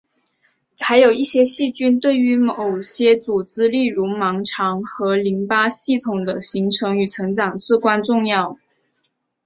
[0.79, 8.57] 还有一些细菌对于某些组织例如盲肠和淋巴系统的形成与成长至关重要。